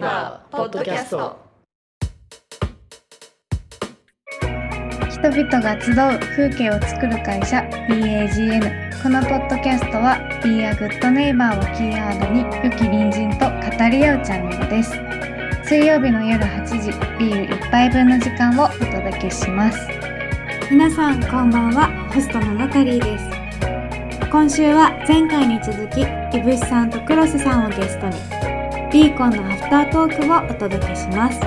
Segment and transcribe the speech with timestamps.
[0.00, 1.36] A Good Neighbor ポッドキャスト
[5.10, 7.58] 人々が集う風景を作る会社
[7.88, 14.92] BAGN このポッドキャストは Be a Good Neighbor をキーワードに良き隣人と語り合うチャンネルです。
[15.68, 19.78] 水曜日の夜8時ビール一杯分の時間をお届けします。
[20.70, 23.24] 皆さんこんばんはホストのナタリーです。
[24.30, 28.39] 今週は前回に続きいぶしさんとクロスさんをゲストに
[28.92, 31.38] ビーコンのアフタートークをお届けします。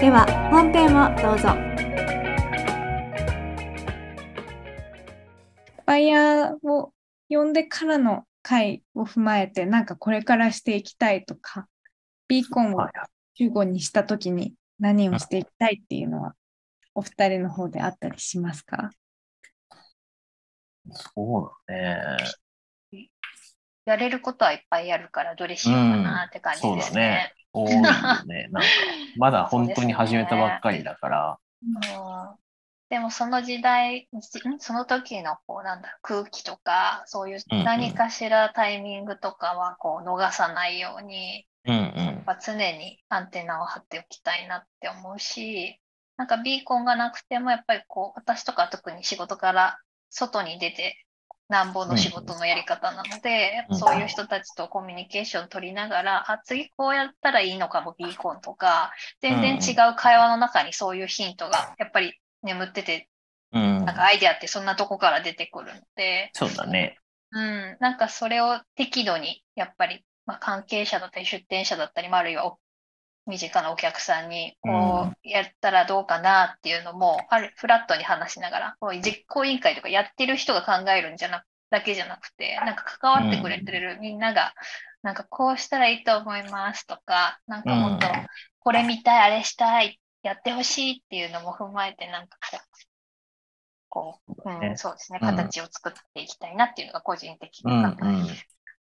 [0.00, 1.48] では本編をどうぞ。
[5.84, 6.94] バイヤーを
[7.28, 11.66] 呼んでからの回を踏まえてなんかこれからしていきたいとか
[12.26, 12.86] ビーコンを
[13.34, 16.32] 集合にした時に何をしていきたいっていうのは
[16.94, 18.88] お二人の方であったりしますか？
[20.90, 22.06] そうだね。
[23.86, 27.32] やれることはいっぱいあるから、どれしようかなって感じですね。
[27.52, 28.48] 多いよね。
[28.52, 28.68] なんか、
[29.16, 31.38] まだ本当に始めたばっかりだから。
[31.62, 32.46] うん
[32.88, 45.80] でもその時代、じその時のこうなんだ空気とか、そういううんうん何かしらタイミングとかはこう逃さないように、うんうん常にアンテナを張っておきたいなって思うし、
[46.16, 51.05] なんかビーコンがなくてもやっぱりこう私とか特に仕事から外に出て
[51.48, 63.08] なんぼの仕事のやり方なので、やっぱそういう人たちとコミュニケーション取りながら、あ、次こうやったらいいのかもビーコンとか、全然違う会話の中にそういうヒントがやっぱり眠ってて、
[63.52, 63.84] うん。
[63.84, 66.98] なんかアイデアってそんなとこから出てくるので、そうだね。
[67.30, 72.58] うん、なんかそれを適度に、やっぱり、まあ、関係者だったり出店者だったり、まああるいはお
[73.26, 84.54] 身近なお客さんに、こう、やったらどうかなっていうのも、ある、フラットに話しながら、こう実行委員会とかやってる人が考えるんじゃなだけじゃなくて、なんか関わってくれてるみんなが、
[85.02, 88.12] なんかこうしたらいいと思いますとか、なんかもっとうん。
[88.60, 92.38] これ見たい、あれしたい、やってほしいっていうのも踏まえて、なんか
[93.88, 98.26] こう、こう、ん、そうですね、うん形を作っていきたいなっていうのが個人的うんなうん。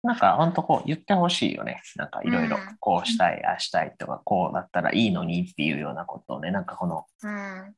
[0.04, 1.82] なんか本当こう言ってほしいよね。
[1.96, 2.78] なんかいろいろうん。
[2.80, 7.74] こうしたい、ああしたいとか、こうだったらいいのにっていうようなことをね、なんかこのうん、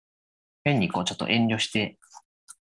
[0.63, 1.99] 変にこうちょっと遠慮して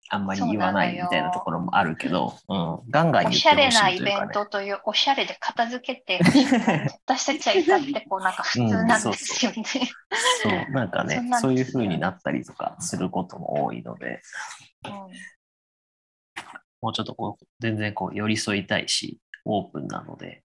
[0.09, 4.19] あんまり言わないみたいなところもあるけど、うん、ガンガン言おってほしいしゃれなイというかね。
[4.19, 6.19] ベントという、おしゃれで片付けて
[7.05, 9.63] 私たちは至ってこうなんか普通なんですよね。
[10.43, 14.21] そう、なんかねそん、なんそういう風になったりとかすることも多いので、
[16.81, 20.43] もうちょっとこう、全然こう寄り添いたいし、オープンなので、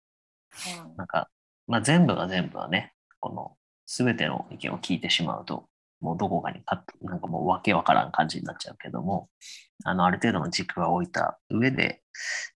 [0.86, 0.97] うん。
[0.97, 1.28] なんか、
[1.66, 5.69] まあ全部が全部はね、この全ての意見を聞いてしまうと、
[6.00, 9.28] もうどこかにかなんかもうわけわからん感じになっちゃうけども、
[9.84, 12.03] あの、ある程度の軸は置いた上で、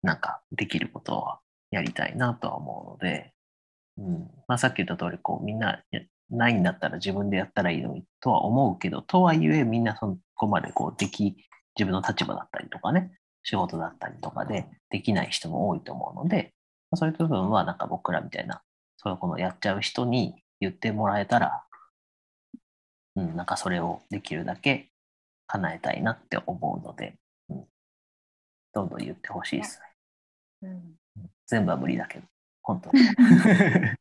[0.03, 1.41] なんかできることは
[1.71, 3.33] やりたいなとは思うので、
[3.99, 11.37] うん、まあさっき言った通り、こうみんなやないんだったら自分でやったらいいのにとは思うけど、とはいえみんなそこまでこうでき、
[11.77, 13.13] 自分の立場だったりとかね、
[13.43, 16.53] 仕事だったりとかでできない人も多いと思うので、
[16.91, 18.63] まあそういう部分はなんか僕らみたいな、
[18.97, 21.65] そういうこのやっちゃう人に言ってもらえたら、
[23.17, 24.91] うん、なんかそれをできるだけ
[25.47, 27.15] 叶えたいなって思うので、
[27.49, 27.65] うん、
[28.73, 29.81] どんどん言ってほしいです
[30.63, 30.69] ね。
[30.71, 31.01] うん
[31.51, 32.25] 全部は無理だけど、
[32.63, 33.03] 本当に。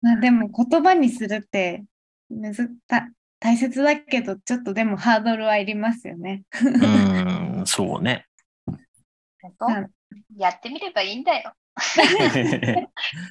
[0.00, 1.84] まあでも言葉にするって
[2.30, 6.44] むずた大切だけどちょっとでもハードルはいりますよね。
[6.62, 8.26] うん、そうね。
[9.44, 9.66] 本当？
[9.66, 9.90] うん。
[10.36, 11.52] やってみればいいんだよ。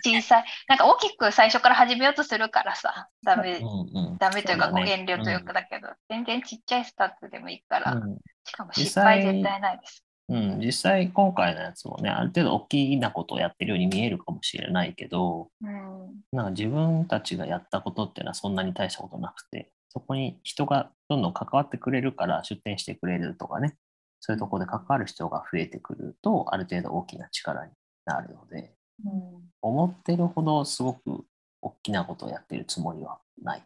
[0.04, 0.46] 小さい。
[0.68, 4.18] なんか大きく最初から始めようとするからさ、ダメ、うんうん。
[4.18, 4.92] ダメというか、そうだね。
[4.92, 8.18] 遠慮というかだけど、全然ちっちゃいスタートでもいいから、うん。
[8.44, 10.04] しかも失敗絶対ないです。
[10.30, 16.22] うん、実際今回のやつもね、ある程度大きなことをやってるように見えるかもしれないけど、うん。
[16.32, 23.76] なんか自分たちがやったことっていうのはそんなに大したことなくて、そこに人がどんどん関わってくれるから出店してくれるとかね、
[24.26, 27.74] そういうところで関わる人が増えてくると、ある程度大きな力に
[28.06, 28.74] なるので、
[29.04, 31.26] うん思ってるほどすごく
[31.62, 33.64] 大きなことをやってるつもりはない。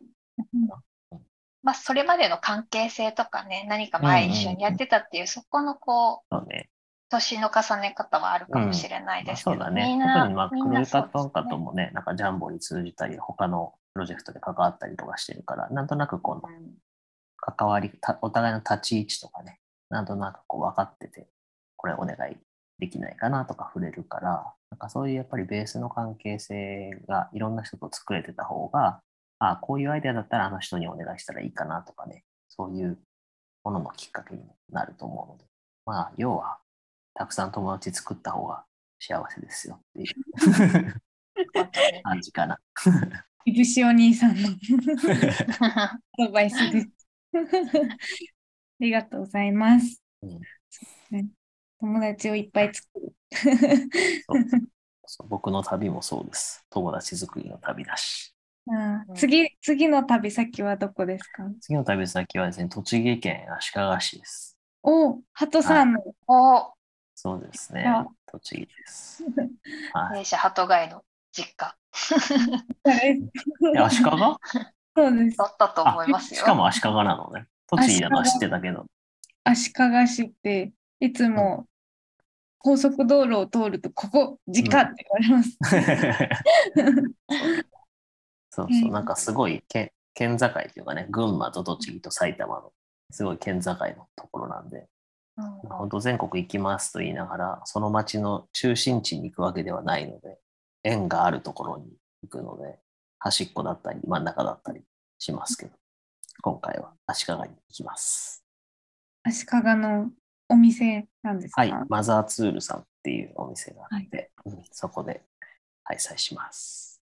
[1.62, 6.70] まあ、それまでの関係性とかね、何か前一緒にやってたっていう、そこのこう、そうね。
[7.10, 9.84] 年の重ね方はあるかもしれないまあですけど、そうだね。
[9.84, 16.74] 特にまあ、クルータそうですねトンカともね、なんかジャンボに通じたり、他のプロジェクトで関わったりとかしてるから、なんとなくこのうん
[17.40, 19.60] 関わり、たお互いの立ち位置とかね、
[19.90, 21.28] なんとなくこう分かってて、
[21.76, 22.38] これお願い
[22.80, 29.02] できないかなとか触れるから、なんかそういうやっぱりベースの関係性がいろんな人と作れてた方が、
[29.40, 32.98] あこういうアイデアだったらあの人にお願いしたらいいかなとかね、そういう
[33.64, 34.42] もののきっかけに
[34.72, 35.46] なると思うので、
[35.86, 36.60] まあ、要は、
[37.14, 38.64] たくさん友達作った方が
[39.00, 41.02] 幸せですよっていう。
[42.04, 42.60] 感じかな。
[43.46, 44.50] いぶしお兄さんの
[45.62, 46.90] アドバイスです。
[48.80, 50.02] ありがとうございます。
[50.22, 50.40] うん
[51.12, 51.28] ね
[51.80, 53.14] 友達をいっぱい作る。
[55.30, 56.66] 僕の旅もそうです。
[56.70, 58.34] 友達作りの旅だし。
[58.68, 61.44] うんあー次、次の旅先はどこですか？
[61.62, 64.58] 次の旅先はですね、栃木県足利市です。
[64.84, 66.02] お、ハトさんの。
[66.28, 66.74] お
[67.16, 68.06] そうですねあ。
[68.26, 69.24] 栃木です。
[69.94, 70.20] はい。
[70.20, 71.78] 弊社鳩貝の実家
[72.86, 73.20] え
[73.80, 74.10] 足利？
[74.96, 75.46] そうですだ。
[75.46, 76.40] ったと思いますよ。
[76.42, 77.48] しかも足利なのね。
[77.68, 78.86] 栃木だのは知ってたけど。
[79.44, 81.68] 足利市って、いつも
[82.60, 85.58] 高速道路を通ると、ここ、時間って言われます。
[88.50, 92.74] そうそう、なんかすごい県県境っていうかね、群馬と栃木と埼玉の
[93.12, 93.78] すごい県境の
[94.16, 94.88] ところなんで、
[95.38, 95.70] うん。
[95.70, 100.40] 本当全国行きますと言いながら、その町の中心地に行くわけではないので、
[100.84, 101.86] 縁があるところに
[102.24, 102.80] 行くので、
[103.20, 104.82] 端っこだったり真ん中だったり
[105.20, 105.72] しますけど、
[106.42, 108.44] 今回は足利に行きます。
[109.24, 110.12] 足利の
[110.50, 111.62] お店なんですか？
[111.62, 115.24] はい、マザーツールさんっていうお店があって、うんそこで
[115.84, 117.02] 開催します。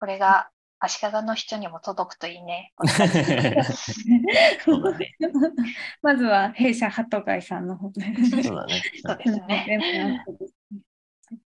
[0.00, 0.50] これが
[0.80, 2.72] 足利の人にも届くといいね。
[4.64, 5.16] そうだね。
[6.02, 8.02] まずは弊社鳩貝さんの方で。
[8.42, 8.82] そうだね。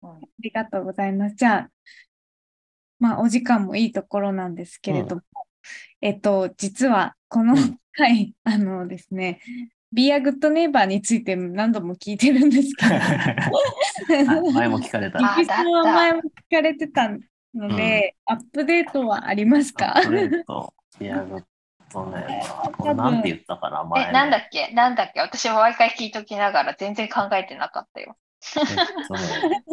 [0.02, 1.36] ありがとうございます。
[1.36, 1.70] じゃあ、
[2.98, 5.22] まあ、お時間もいいところなんですけれども、
[6.00, 9.40] えっと、実はこのうん回、あのですね、
[9.92, 13.00] Be a Good Neighbor について何度も聞いてるんですけど、 は
[14.48, 15.18] い前も聞かれた。
[15.18, 17.08] あゆきさんは前も聞かれてた
[17.54, 19.98] ので、アップデートはありますか？
[19.98, 21.44] アップデート、いや、グッ
[21.90, 22.42] とね、
[22.94, 24.12] なんて言ったかな、前え、ね。
[24.12, 24.68] なんだっけ？
[24.72, 25.20] なんだっけ？
[25.20, 28.16] 私も毎回聞いときながら全然考えてなかったよ。
[28.56, 28.66] えっ
[29.08, 29.20] とね、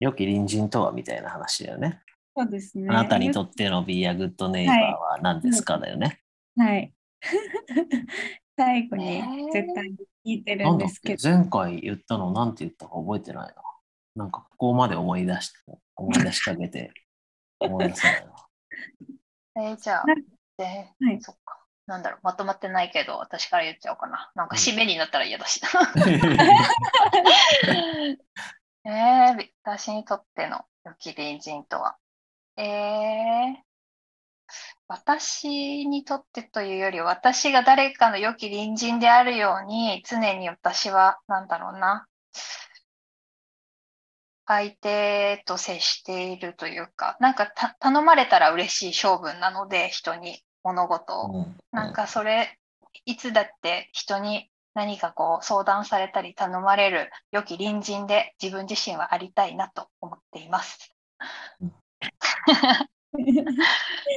[0.00, 2.00] 良き隣人とはみたいな話だよね。
[2.36, 2.88] そうですね。
[2.90, 6.20] あなたにとっての Be a Good Neighbor は何ですかだよね。
[6.56, 6.92] はい。
[8.56, 9.22] 最後に
[9.52, 9.96] 絶対に
[10.26, 13.54] 聞いてるなんですけど、前回言ったのなんて言ったか覚えてないな。
[14.16, 15.58] なんかここまで思い出して、
[15.96, 16.92] 思い出してあげて、
[17.58, 18.32] 思い出せないな。
[19.56, 20.14] えーじゃあな、
[20.56, 21.60] で、はいそっか。
[21.86, 24.32] なんだろう、まとまってないけど、私から言っちゃおうかな。
[24.34, 25.60] なんかうん締めになったら嫌だし。
[28.86, 31.96] えー、私にとっての良き隣人とは？
[32.56, 33.56] えー、
[34.86, 42.06] 私にとってというより、私が誰かの良き隣人であるように、常に私は、なんだろうな、
[44.46, 51.32] 相手と接しているというか、なんかた頼まれたら嬉しい性分なので、人に物事を。
[51.32, 52.58] うんなんかそれ、
[53.04, 60.93] いつだって人に何かこう相談されたり頼まれる良き隣人で自分自身はありたいなと思っています。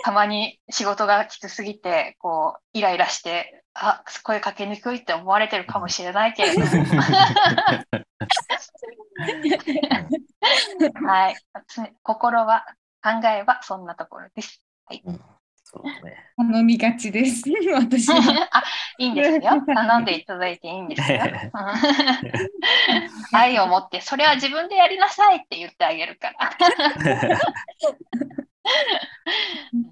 [0.03, 6.67] たまに仕事がきつすぎて、こう、イライラして、あ、声かけにくいって思われてるかもしれないけれども。
[11.07, 11.35] はい。
[11.67, 12.65] つ心は、
[13.03, 14.61] 考えはそんなところです。
[15.05, 15.21] うん
[15.69, 16.15] そうだね。
[16.37, 17.43] 頼みがちです。
[17.75, 18.47] 私は。
[18.51, 18.63] あ、
[18.97, 19.61] いいんですよ。
[19.67, 21.19] 頼んでいただいていいんですよ。
[21.19, 21.23] う
[23.35, 26.55] ん愛を持って、それは自分でやりなさいって言ってあげるから。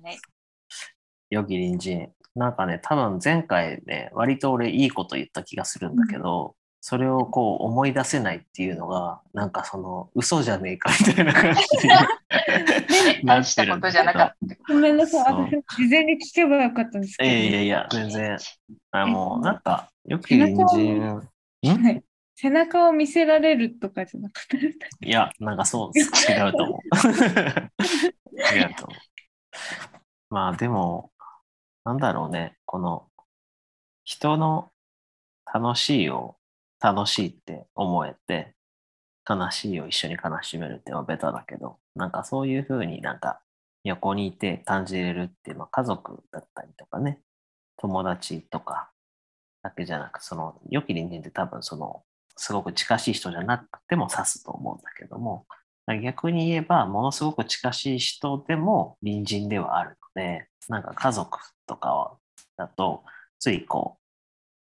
[0.04, 0.18] はい
[1.30, 2.14] 良き隣人。
[2.36, 6.56] なんかね、多分前回ね、割と俺いいこと言った気がするんだけど、
[6.88, 11.90] それをこう思い出せないっていうのが、なんかその嘘じゃねえかみたいな感じに
[13.26, 14.72] な大っしてことじゃるんだった。
[14.72, 15.50] ごめんなさい。
[15.78, 17.30] 事前に聞けばよかったんですけど。
[17.32, 18.38] いやいやいや、全然。
[18.92, 21.02] あもうなんか、良き隣人。
[21.08, 21.84] ん？
[21.84, 22.04] はい
[22.36, 24.58] 背中を見せられるとかじゃなくて。
[25.02, 26.04] いや、なんかそう、違
[26.48, 27.08] うと思う。
[28.56, 28.98] 違うと思う。
[30.30, 31.12] まあでも、
[31.84, 33.08] なんだろうね、この
[34.04, 34.70] 人の
[35.52, 36.38] 楽しいを
[36.86, 38.54] 楽しいって思えて、
[39.28, 43.42] 悲しいを一緒に悲しめるっていうのはベタだけど、なんかそういうふうになんか
[43.84, 47.22] 横にいて感じれるっていうのは家族だったりとかね、
[47.78, 48.92] 友達とか
[49.64, 52.04] だけじゃなく、その良き隣人って多分その
[52.38, 55.48] すごく近しい人じゃなくても指すと思うんだけども、
[56.04, 62.18] 逆に言えば、ものすごく近しい人でも隣人ではあるので、なんか家族とか
[62.58, 63.04] だと、
[63.40, 63.98] ついこ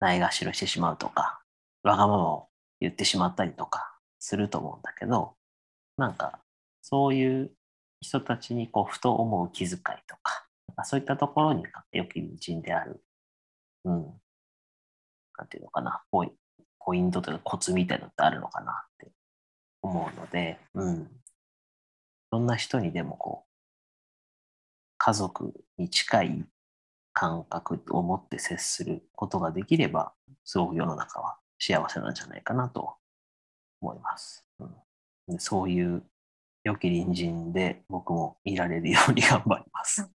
[0.01, 1.38] う、ないがしろしてしまうとか、
[1.83, 5.35] わがままを言ってしまったりとかすると思うんだけど、
[5.97, 6.39] なんか、
[6.81, 7.51] そういう
[8.01, 13.03] 人たちにこう、ふと思う気遣いとか、なんかそういったところに良き隣人である、
[13.85, 14.05] うん、
[15.37, 16.31] なんていうのかな、ポイ
[16.79, 19.11] ポイントというかコツみたいなのってあるのかなって
[19.81, 21.07] 思うので、うん、
[22.31, 23.49] ろんな人にでもこう、
[24.97, 26.45] 家族に近い
[27.13, 32.95] 感覚を持って接することができれば、すごく世の中は幸せなんじゃないかなと
[33.81, 34.45] 思います。
[34.59, 34.75] うん、
[35.27, 36.03] でそういう
[36.63, 40.09] 良き隣人で僕もいられるように頑張ります。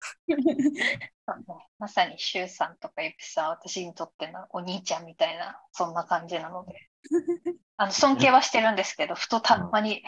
[1.79, 6.74] まさにシュウさんとかユピさんは私にとってのお兄ちゃんみたいなそんな感じなので
[7.77, 10.03] あの尊敬はしてるんですけどふとたまに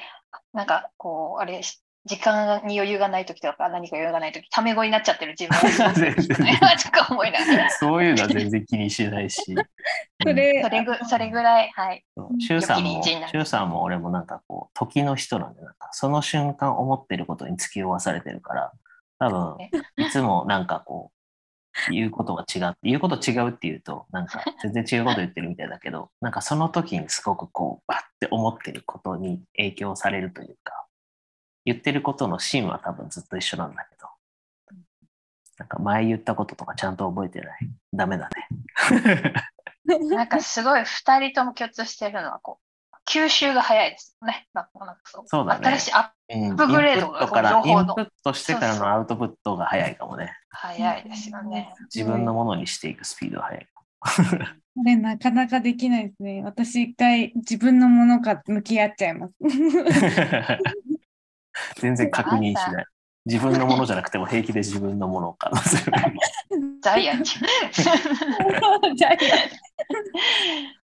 [0.54, 1.62] なんかこうあれ
[2.06, 5.78] 時間に余裕がない時とか何か余裕がない時タメ語になっちゃってる自分。
[5.78, 6.38] が 全然。
[6.84, 9.42] とか思いながらそういうのは全然気にしないし。
[10.22, 12.04] それそれぐそれぐらいはい。
[12.18, 12.36] う。
[12.36, 12.40] ん。
[12.40, 18.72] シュウさんも、シュウさんも俺もなんかこう、時の人なんで、なんかその瞬間思ってることに突き負わされてるから、
[19.20, 21.12] 多分ね、いつもなんかこ
[21.90, 30.83] う、言うことが違う、言うこと違うっていうと、なんか全然違うこと言ってるみたいだけど、なんかその時にすごくこう、バッて思ってることに影響されるというか、
[31.66, 34.08] 言ってることの芯は多分ずっと一緒なんだけど、
[35.60, 37.70] なんか前言ったこととかちゃんと覚えてない？
[37.94, 39.34] ダメだね。
[40.10, 42.64] なんかすごい二人とも共通してるのはこう
[43.06, 50.34] 吸収が早いですよねなんかなんかそうそうだね新しいアッププグレードがットから、インプットしてからのアウトプットが早いかもね。
[50.50, 51.74] 早いですよね。
[51.94, 53.68] 自分のものにしていくスピードが速い。
[54.76, 56.42] これなかなかできないですね。
[56.44, 59.34] 私一回自分のものか向き合っちゃいます。
[61.78, 62.86] 全然確認しない。
[63.26, 65.52] 自分のものじゃなくても平気で自分のものか。
[66.82, 68.96] ジャイアンじゃん。
[68.96, 69.40] ジャイアン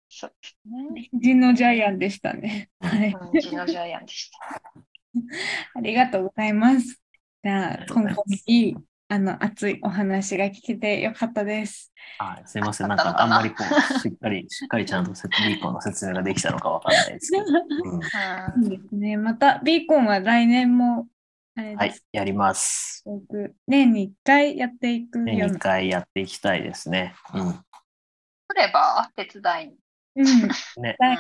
[0.08, 0.56] そうです
[0.94, 1.10] ね。
[1.14, 2.70] 人のジャイアンでしたね。
[2.80, 3.12] はい。
[3.12, 4.62] うんうちのジャイアンでした。
[5.76, 7.02] ありがとうございます。
[7.44, 8.76] じゃあ今います回いい
[9.12, 11.92] あの熱いお話が聞けてよかったです。
[12.20, 12.88] はい、すいません。
[12.88, 12.94] な？
[12.94, 17.44] んかあんまりこう、しっかり、しっかりちゃんと説 ビーコンの説明ができたのかわかんないですけど。
[17.44, 19.18] うんうんそうですね。
[19.18, 21.08] またビーコンは来年も
[21.56, 23.02] あれはいです、、やります。
[23.06, 25.60] 僕年に1回やっていく年2ような。
[25.60, 27.16] 回やっていきたいですね。
[27.34, 27.54] うん。
[27.54, 27.64] 来
[28.56, 29.78] れば手伝いに。
[30.16, 30.48] うん。
[30.84, 31.18] ね、来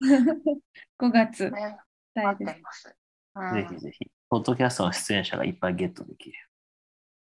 [0.00, 1.78] う5 月んね、
[2.14, 2.60] 待って。
[2.62, 2.94] ます。
[3.34, 4.10] うんぜひぜひ。
[4.28, 6.38] ポッドキャストの出演者がいっぱいゲットできる。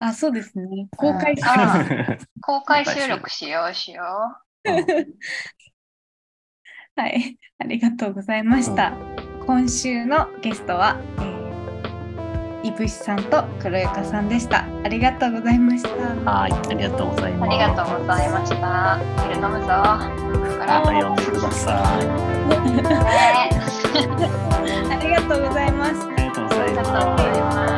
[0.03, 0.89] あ、そうですね。
[0.97, 1.85] 公開うんあ
[2.41, 4.03] 公開収録しようしよ
[6.95, 8.93] はい、ありがとうございました。
[9.47, 14.65] 今週のゲストは、えー、いぶしさんと黒ゆかさんでした。
[14.83, 15.89] ありがとうございました。
[16.29, 17.49] はい、ありがとうございうます。
[17.49, 18.99] ありがとうございました。
[18.99, 19.67] ビール飲むぞ。
[19.67, 20.11] ま
[20.81, 22.05] た呼んでください。
[22.75, 22.83] ね
[24.91, 25.91] ありがとうございます。
[26.05, 26.55] ありがとうご。
[26.55, 26.73] ざい
[27.41, 27.72] ます。